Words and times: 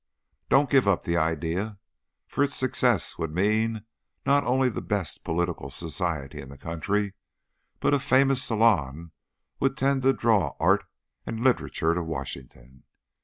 Don't 0.49 0.67
give 0.67 0.87
up 0.87 1.03
the 1.03 1.15
idea, 1.15 1.77
for 2.25 2.43
its 2.43 2.55
success 2.55 3.19
would 3.19 3.31
mean 3.35 3.85
not 4.25 4.43
only 4.43 4.67
the 4.67 4.81
best 4.81 5.23
political 5.23 5.69
society 5.69 6.41
in 6.41 6.49
the 6.49 6.57
country, 6.57 7.13
but 7.79 7.93
a 7.93 7.99
famous 7.99 8.43
salon 8.43 9.11
would 9.59 9.77
tend 9.77 10.01
to 10.01 10.11
draw 10.11 10.55
art 10.59 10.83
and 11.27 11.43
literature 11.43 11.93
to 11.93 12.01
Washington. 12.01 12.83